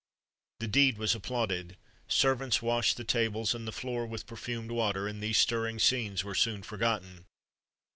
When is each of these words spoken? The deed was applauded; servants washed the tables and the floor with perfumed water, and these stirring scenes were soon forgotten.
The 0.61 0.67
deed 0.67 0.97
was 0.97 1.13
applauded; 1.13 1.77
servants 2.07 2.59
washed 2.59 2.97
the 2.97 3.03
tables 3.03 3.53
and 3.53 3.67
the 3.67 3.71
floor 3.71 4.03
with 4.07 4.25
perfumed 4.25 4.71
water, 4.71 5.07
and 5.07 5.21
these 5.21 5.37
stirring 5.37 5.77
scenes 5.77 6.23
were 6.23 6.33
soon 6.33 6.63
forgotten. 6.63 7.27